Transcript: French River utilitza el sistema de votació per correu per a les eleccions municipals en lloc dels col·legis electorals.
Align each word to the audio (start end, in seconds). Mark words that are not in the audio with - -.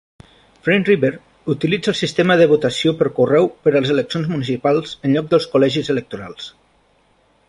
French 0.67 0.87
River 0.91 1.11
utilitza 1.53 1.91
el 1.91 1.97
sistema 1.99 2.37
de 2.39 2.47
votació 2.53 2.93
per 3.01 3.11
correu 3.19 3.45
per 3.67 3.73
a 3.75 3.81
les 3.83 3.93
eleccions 3.97 4.31
municipals 4.35 4.97
en 5.09 5.17
lloc 5.19 5.29
dels 5.35 5.49
col·legis 5.53 5.93
electorals. 5.97 6.53